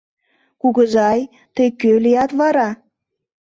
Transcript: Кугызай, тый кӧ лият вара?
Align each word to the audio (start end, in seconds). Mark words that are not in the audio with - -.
Кугызай, 0.61 1.19
тый 1.55 1.69
кӧ 1.79 1.91
лият 2.03 2.31
вара? 2.39 2.69